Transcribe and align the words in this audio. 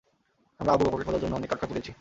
আমরা 0.59 0.71
আবু 0.73 0.83
বকরকে 0.85 1.05
খোঁজার 1.05 1.21
জন্য 1.21 1.33
অনেক 1.35 1.49
কাঠখড় 1.49 1.67
পুড়িয়েছি। 1.67 1.89